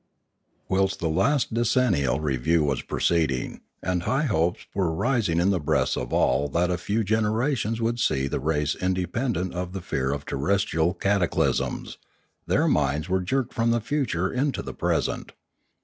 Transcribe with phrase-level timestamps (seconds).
[0.67, 5.95] Whilst the last decennial review was proceeding, and high hopes were rising in the breasts
[5.95, 10.25] of all that a few generations would see the race independent of the fear of
[10.25, 11.99] terrestrial cataclysms,
[12.47, 15.33] their minds were jerked from the future into the present.